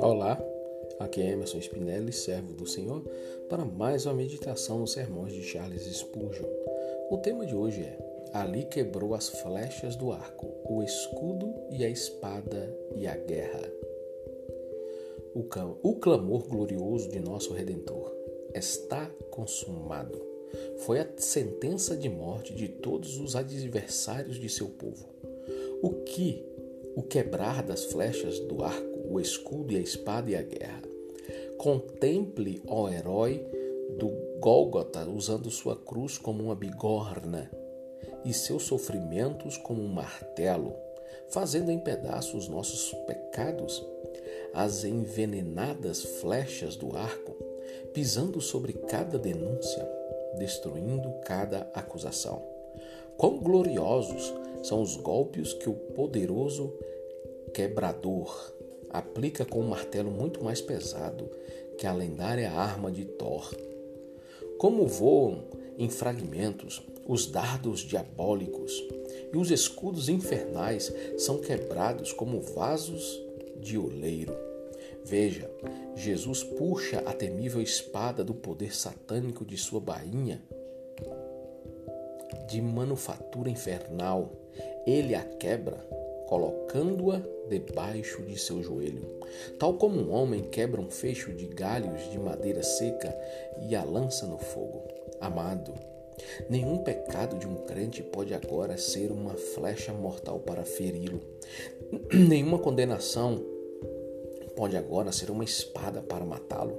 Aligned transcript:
Olá, 0.00 0.42
aqui 0.98 1.20
é 1.20 1.30
Emerson 1.30 1.58
Spinelli, 1.58 2.12
servo 2.12 2.52
do 2.54 2.66
Senhor, 2.66 3.04
para 3.48 3.64
mais 3.64 4.06
uma 4.06 4.14
meditação 4.14 4.80
nos 4.80 4.90
sermões 4.92 5.32
de 5.32 5.42
Charles 5.42 5.82
Spurgeon. 5.82 6.48
O 7.10 7.18
tema 7.18 7.46
de 7.46 7.54
hoje 7.54 7.82
é 7.82 8.30
Ali 8.32 8.64
quebrou 8.64 9.14
as 9.14 9.28
flechas 9.28 9.94
do 9.94 10.10
arco, 10.10 10.48
o 10.64 10.82
escudo 10.82 11.54
e 11.70 11.84
a 11.84 11.88
espada 11.88 12.76
e 12.96 13.06
a 13.06 13.16
guerra. 13.16 13.62
O 15.82 15.94
clamor 15.94 16.48
glorioso 16.48 17.08
de 17.08 17.20
nosso 17.20 17.52
Redentor 17.52 18.12
está 18.52 19.06
consumado. 19.30 20.20
Foi 20.78 20.98
a 20.98 21.08
sentença 21.16 21.96
de 21.96 22.08
morte 22.08 22.52
de 22.52 22.68
todos 22.68 23.18
os 23.18 23.36
adversários 23.36 24.40
de 24.40 24.48
seu 24.48 24.68
povo. 24.68 25.11
O 25.82 25.90
que 26.04 26.44
o 26.94 27.02
quebrar 27.02 27.62
das 27.62 27.84
flechas 27.86 28.38
do 28.38 28.62
arco, 28.62 29.00
o 29.10 29.18
escudo 29.18 29.72
e 29.72 29.76
a 29.76 29.80
espada 29.80 30.30
e 30.30 30.36
a 30.36 30.42
guerra. 30.42 30.82
Contemple, 31.58 32.62
ó 32.66 32.88
herói 32.88 33.44
do 33.98 34.08
Gólgota, 34.38 35.04
usando 35.08 35.50
sua 35.50 35.76
cruz 35.76 36.18
como 36.18 36.44
uma 36.44 36.54
bigorna 36.54 37.50
e 38.24 38.32
seus 38.32 38.62
sofrimentos 38.62 39.56
como 39.56 39.82
um 39.82 39.88
martelo, 39.88 40.74
fazendo 41.28 41.70
em 41.70 41.78
pedaços 41.78 42.48
nossos 42.48 42.92
pecados, 43.06 43.84
as 44.54 44.84
envenenadas 44.84 46.02
flechas 46.20 46.76
do 46.76 46.96
arco, 46.96 47.36
pisando 47.92 48.40
sobre 48.40 48.72
cada 48.72 49.18
denúncia, 49.18 49.88
destruindo 50.38 51.12
cada 51.24 51.68
acusação. 51.74 52.42
Quão 53.16 53.38
gloriosos 53.38 54.32
são 54.62 54.80
os 54.80 54.96
golpes 54.96 55.52
que 55.52 55.68
o 55.68 55.74
poderoso 55.74 56.72
quebrador 57.52 58.52
aplica 58.90 59.44
com 59.44 59.60
um 59.60 59.68
martelo 59.68 60.10
muito 60.10 60.42
mais 60.42 60.60
pesado 60.60 61.30
que 61.78 61.86
a 61.86 61.92
lendária 61.92 62.50
arma 62.50 62.90
de 62.90 63.04
Thor. 63.04 63.54
Como 64.58 64.86
voam 64.86 65.44
em 65.78 65.88
fragmentos 65.88 66.82
os 67.06 67.26
dardos 67.26 67.80
diabólicos 67.80 68.72
e 69.32 69.36
os 69.36 69.50
escudos 69.50 70.08
infernais 70.08 70.92
são 71.18 71.38
quebrados 71.38 72.12
como 72.12 72.40
vasos 72.40 73.20
de 73.60 73.76
oleiro. 73.76 74.36
Veja, 75.04 75.50
Jesus 75.96 76.44
puxa 76.44 77.02
a 77.04 77.12
temível 77.12 77.60
espada 77.60 78.22
do 78.22 78.34
poder 78.34 78.74
satânico 78.74 79.44
de 79.44 79.56
sua 79.56 79.80
bainha 79.80 80.40
de 82.48 82.60
manufatura 82.60 83.48
infernal. 83.48 84.30
Ele 84.86 85.14
a 85.14 85.22
quebra, 85.22 85.76
colocando-a 86.26 87.22
debaixo 87.48 88.20
de 88.22 88.36
seu 88.36 88.60
joelho. 88.62 89.20
Tal 89.56 89.74
como 89.74 90.00
um 90.00 90.12
homem 90.12 90.42
quebra 90.42 90.80
um 90.80 90.90
fecho 90.90 91.32
de 91.32 91.46
galhos 91.46 92.10
de 92.10 92.18
madeira 92.18 92.64
seca 92.64 93.16
e 93.68 93.76
a 93.76 93.84
lança 93.84 94.26
no 94.26 94.38
fogo. 94.38 94.82
Amado, 95.20 95.72
nenhum 96.50 96.78
pecado 96.78 97.38
de 97.38 97.46
um 97.46 97.54
crente 97.64 98.02
pode 98.02 98.34
agora 98.34 98.76
ser 98.76 99.12
uma 99.12 99.34
flecha 99.34 99.92
mortal 99.92 100.40
para 100.40 100.64
feri-lo. 100.64 101.20
Nenhuma 102.12 102.58
condenação 102.58 103.40
pode 104.56 104.76
agora 104.76 105.12
ser 105.12 105.30
uma 105.30 105.44
espada 105.44 106.02
para 106.02 106.24
matá-lo, 106.24 106.76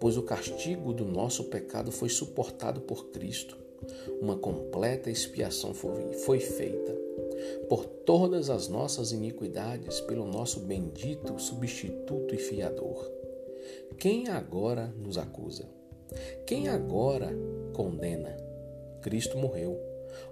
pois 0.00 0.16
o 0.16 0.22
castigo 0.22 0.94
do 0.94 1.04
nosso 1.04 1.44
pecado 1.44 1.92
foi 1.92 2.08
suportado 2.08 2.80
por 2.80 3.08
Cristo. 3.08 3.58
Uma 4.18 4.36
completa 4.36 5.10
expiação 5.10 5.74
foi, 5.74 6.40
feita 6.40 7.04
por 7.68 7.84
todas 7.84 8.50
as 8.50 8.68
nossas 8.68 9.12
iniquidades 9.12 10.00
pelo 10.00 10.26
nosso 10.26 10.60
bendito 10.60 11.38
substituto 11.38 12.34
e 12.34 12.38
fiador. 12.38 13.10
Quem 13.98 14.28
agora 14.28 14.86
nos 14.98 15.18
acusa? 15.18 15.68
Quem 16.46 16.68
agora 16.68 17.30
condena? 17.72 18.36
Cristo 19.00 19.38
morreu. 19.38 19.78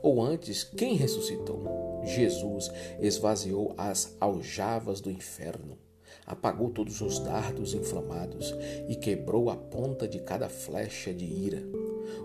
Ou 0.00 0.22
antes, 0.22 0.62
quem 0.62 0.94
ressuscitou? 0.94 2.02
Jesus 2.04 2.70
esvaziou 3.00 3.74
as 3.76 4.16
aljavas 4.20 5.00
do 5.00 5.10
inferno 5.10 5.78
apagou 6.26 6.70
todos 6.70 7.00
os 7.00 7.18
dardos 7.18 7.74
inflamados 7.74 8.54
e 8.88 8.94
quebrou 8.94 9.50
a 9.50 9.56
ponta 9.56 10.06
de 10.06 10.20
cada 10.20 10.48
flecha 10.48 11.12
de 11.12 11.24
ira. 11.24 11.62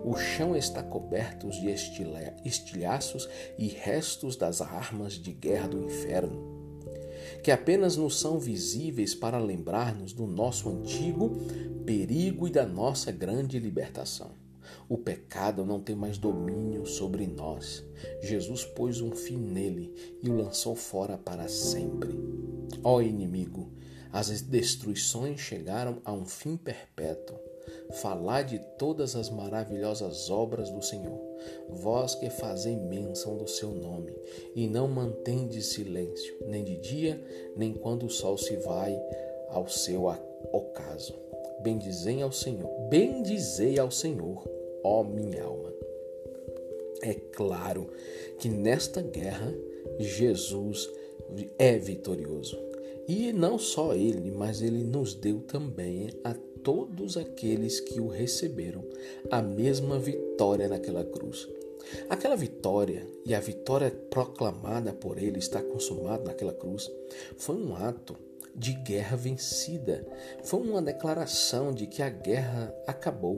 O 0.04 0.16
chão 0.16 0.56
está 0.56 0.84
coberto 0.84 1.50
de 1.50 1.70
estilhaços 2.46 3.28
e 3.58 3.68
restos 3.68 4.36
das 4.36 4.62
armas 4.62 5.14
de 5.14 5.32
guerra 5.32 5.68
do 5.68 5.84
inferno, 5.84 6.58
que 7.44 7.52
apenas 7.52 7.98
nos 7.98 8.20
são 8.20 8.40
visíveis 8.40 9.14
para 9.14 9.38
lembrar-nos 9.38 10.14
do 10.14 10.26
nosso 10.26 10.70
antigo 10.70 11.38
perigo 11.86 12.48
e 12.48 12.52
da 12.52 12.66
nossa 12.66 13.12
grande 13.12 13.58
libertação. 13.60 14.32
O 14.90 14.98
pecado 14.98 15.66
não 15.66 15.80
tem 15.80 15.96
mais 15.96 16.18
domínio 16.18 16.86
sobre 16.86 17.26
nós. 17.26 17.84
Jesus 18.22 18.66
pôs 18.66 19.00
um 19.00 19.12
fim 19.12 19.38
nele 19.38 20.18
e 20.22 20.30
o 20.30 20.36
lançou 20.36 20.76
fora 20.76 21.18
para 21.18 21.48
sempre. 21.48 22.10
Ó 22.84 23.02
inimigo, 23.02 23.72
as 24.12 24.42
destruições 24.42 25.40
chegaram 25.40 26.02
a 26.04 26.12
um 26.12 26.26
fim 26.26 26.58
perpétuo. 26.58 27.47
Falai 28.02 28.44
de 28.44 28.60
todas 28.78 29.16
as 29.16 29.30
maravilhosas 29.30 30.30
obras 30.30 30.70
do 30.70 30.82
Senhor, 30.82 31.20
vós 31.70 32.16
que 32.16 32.30
fazei 32.30 32.76
menção 32.76 33.38
do 33.38 33.48
seu 33.48 33.72
nome, 33.72 34.14
e 34.56 34.68
não 34.68 34.88
mantendes 34.88 35.68
silêncio, 35.68 36.36
nem 36.48 36.64
de 36.64 36.78
dia, 36.78 37.22
nem 37.56 37.74
quando 37.74 38.06
o 38.06 38.10
sol 38.10 38.38
se 38.38 38.56
vai 38.58 39.00
ao 39.50 39.68
seu 39.68 40.04
ocaso. 40.52 41.16
Bendizei 41.62 42.22
ao 42.22 42.32
Senhor, 42.32 42.70
bendizei 42.90 43.80
ao 43.80 43.90
Senhor, 43.90 44.44
ó 44.84 45.04
minha 45.04 45.44
alma. 45.44 45.74
É 47.02 47.14
claro 47.14 47.90
que 48.40 48.50
nesta 48.50 49.02
guerra 49.02 49.54
Jesus 50.00 50.90
é 51.58 51.78
vitorioso. 51.78 52.58
E 53.08 53.32
não 53.32 53.58
só 53.58 53.94
ele, 53.94 54.32
mas 54.32 54.62
ele 54.62 54.84
nos 54.84 55.14
deu 55.14 55.40
também 55.40 56.10
a 56.24 56.34
todos 56.64 57.18
aqueles 57.18 57.80
que 57.80 58.00
o 58.00 58.08
receberam 58.08 58.84
a 59.32 59.42
mesma 59.42 60.00
vitória 60.00 60.68
naquela 60.68 61.04
cruz. 61.04 61.48
Aquela 62.10 62.36
vitória 62.36 63.08
e 63.26 63.34
a 63.34 63.40
vitória 63.40 63.90
proclamada 64.10 64.92
por 64.92 65.18
ele 65.18 65.40
está 65.40 65.62
consumada 65.62 66.26
naquela 66.26 66.54
cruz 66.54 66.92
foi 67.38 67.56
um 67.56 67.76
ato 67.76 68.27
de 68.58 68.74
guerra 68.74 69.16
vencida. 69.16 70.04
Foi 70.44 70.60
uma 70.60 70.82
declaração 70.82 71.72
de 71.72 71.86
que 71.86 72.02
a 72.02 72.10
guerra 72.10 72.74
acabou, 72.88 73.38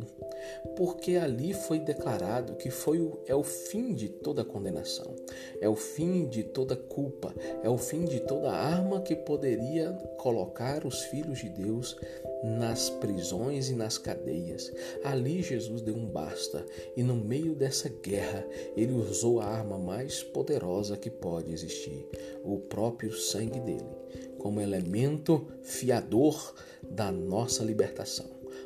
porque 0.78 1.18
ali 1.18 1.54
foi 1.54 1.80
declarado 1.80 2.56
que 2.56 2.70
foi 2.70 3.02
o, 3.02 3.20
é 3.28 3.36
o 3.36 3.44
fim 3.44 3.94
de 3.94 4.08
toda 4.08 4.46
condenação, 4.46 5.14
é 5.60 5.68
o 5.68 5.76
fim 5.76 6.26
de 6.26 6.44
toda 6.44 6.76
culpa, 6.76 7.34
é 7.62 7.70
o 7.70 7.78
fim 7.78 8.06
de 8.06 8.22
toda 8.22 8.50
arma 8.50 9.02
que 9.02 9.16
poderia 9.16 9.92
colocar 10.18 10.86
os 10.86 11.02
filhos 11.04 11.40
de 11.40 11.50
Deus 11.50 11.98
nas 12.42 12.90
prisões 12.90 13.70
e 13.70 13.76
nas 13.76 13.98
cadeias. 13.98 14.72
Ali 15.04 15.42
Jesus 15.42 15.82
deu 15.82 15.96
um 15.96 16.06
basta 16.06 16.66
e 16.96 17.04
no 17.04 17.16
meio 17.16 17.54
dessa 17.54 17.90
guerra 17.90 18.48
ele 18.78 18.94
usou 18.94 19.42
a 19.42 19.46
arma 19.46 19.78
mais 19.78 20.24
poderosa 20.24 20.96
que 20.96 21.10
pode 21.10 21.52
existir, 21.52 22.08
o 22.46 22.58
próprio 22.58 23.12
sangue 23.12 23.60
dele 23.60 24.00
como 24.40 24.62
elemento 24.62 25.48
fiador 25.62 26.56
da 26.90 27.12
nossa 27.12 27.64
libertação, 27.64 28.26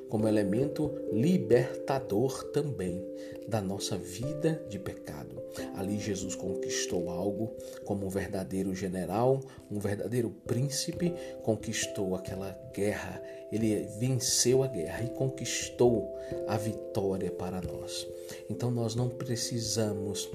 como 0.09 0.27
elemento 0.27 0.91
libertador 1.11 2.45
também 2.51 3.03
da 3.47 3.61
nossa 3.61 3.97
vida 3.97 4.63
de 4.69 4.79
pecado. 4.79 5.41
Ali 5.75 5.99
Jesus 5.99 6.35
conquistou 6.35 7.09
algo 7.09 7.51
como 7.85 8.05
um 8.05 8.09
verdadeiro 8.09 8.73
general, 8.73 9.39
um 9.69 9.79
verdadeiro 9.79 10.29
príncipe, 10.45 11.13
conquistou 11.43 12.15
aquela 12.15 12.57
guerra. 12.73 13.21
Ele 13.51 13.87
venceu 13.99 14.63
a 14.63 14.67
guerra 14.67 15.03
e 15.03 15.09
conquistou 15.09 16.15
a 16.47 16.57
vitória 16.57 17.31
para 17.31 17.61
nós. 17.61 18.07
Então 18.49 18.71
nós 18.71 18.95
não 18.95 19.09
precisamos 19.09 20.29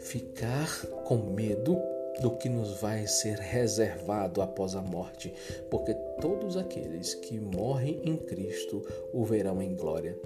ficar 0.00 0.86
com 1.04 1.16
medo 1.34 1.78
do 2.20 2.32
que 2.32 2.48
nos 2.48 2.80
vai 2.80 3.06
ser 3.06 3.38
reservado 3.38 4.42
após 4.42 4.74
a 4.74 4.82
morte, 4.82 5.32
porque 5.70 5.94
todos 6.20 6.56
aqueles 6.56 7.14
que 7.14 7.38
morrem 7.38 8.00
em 8.04 8.16
Cristo 8.16 8.84
o 9.12 9.24
verão 9.24 9.62
em 9.62 9.74
glória. 9.74 10.18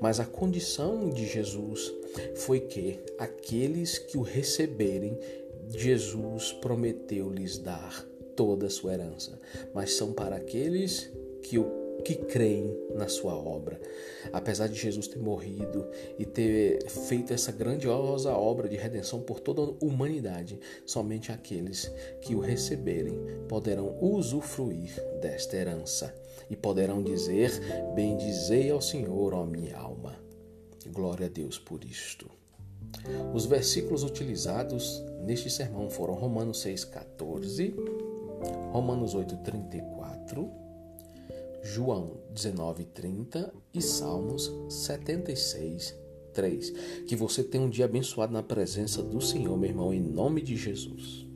Mas 0.00 0.20
a 0.20 0.24
condição 0.24 1.08
de 1.10 1.26
Jesus 1.26 1.92
foi 2.36 2.60
que 2.60 3.00
aqueles 3.18 3.98
que 3.98 4.16
o 4.16 4.22
receberem, 4.22 5.18
Jesus 5.68 6.52
prometeu 6.52 7.30
lhes 7.30 7.58
dar 7.58 8.06
toda 8.36 8.66
a 8.66 8.70
sua 8.70 8.94
herança, 8.94 9.38
mas 9.74 9.94
são 9.94 10.12
para 10.12 10.36
aqueles 10.36 11.10
que 11.42 11.58
o 11.58 11.81
que 12.04 12.14
creem 12.14 12.76
na 12.94 13.08
sua 13.08 13.34
obra. 13.34 13.80
Apesar 14.32 14.68
de 14.68 14.74
Jesus 14.74 15.08
ter 15.08 15.18
morrido 15.18 15.86
e 16.18 16.24
ter 16.24 16.88
feito 16.88 17.32
essa 17.32 17.52
grandiosa 17.52 18.32
obra 18.32 18.68
de 18.68 18.76
redenção 18.76 19.20
por 19.20 19.40
toda 19.40 19.62
a 19.62 19.84
humanidade, 19.84 20.58
somente 20.86 21.32
aqueles 21.32 21.92
que 22.20 22.34
o 22.34 22.40
receberem 22.40 23.18
poderão 23.48 23.96
usufruir 24.00 24.94
desta 25.20 25.56
herança 25.56 26.14
e 26.50 26.56
poderão 26.56 27.02
dizer: 27.02 27.50
Bendizei 27.94 28.70
ao 28.70 28.80
Senhor, 28.80 29.34
ó 29.34 29.44
minha 29.44 29.76
alma. 29.76 30.16
Glória 30.92 31.26
a 31.26 31.30
Deus 31.30 31.58
por 31.58 31.84
isto. 31.84 32.30
Os 33.32 33.46
versículos 33.46 34.02
utilizados 34.02 35.02
neste 35.24 35.48
sermão 35.48 35.88
foram 35.88 36.14
Romanos 36.14 36.64
6,14, 36.64 37.74
Romanos 38.70 39.14
8,34, 39.14 40.61
João 41.62 42.18
19,30 42.34 43.52
e 43.72 43.80
Salmos 43.80 44.52
76, 44.68 45.96
3. 46.34 46.70
Que 47.06 47.14
você 47.14 47.44
tenha 47.44 47.64
um 47.64 47.70
dia 47.70 47.84
abençoado 47.84 48.32
na 48.32 48.42
presença 48.42 49.02
do 49.02 49.20
Senhor, 49.20 49.56
meu 49.56 49.70
irmão, 49.70 49.94
em 49.94 50.00
nome 50.00 50.42
de 50.42 50.56
Jesus. 50.56 51.31